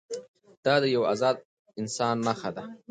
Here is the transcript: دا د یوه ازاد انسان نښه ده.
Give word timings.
دا 0.65 0.75
د 0.83 0.85
یوه 0.95 1.07
ازاد 1.13 1.37
انسان 1.81 2.15
نښه 2.27 2.49
ده. 2.55 2.63